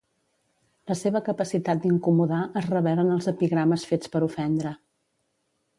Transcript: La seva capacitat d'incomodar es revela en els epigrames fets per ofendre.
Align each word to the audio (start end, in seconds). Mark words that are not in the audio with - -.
La 0.91 0.95
seva 1.01 1.21
capacitat 1.27 1.83
d'incomodar 1.83 2.41
es 2.63 2.69
revela 2.73 3.07
en 3.09 3.13
els 3.19 3.29
epigrames 3.35 3.87
fets 3.93 4.15
per 4.17 4.25
ofendre. 4.31 4.75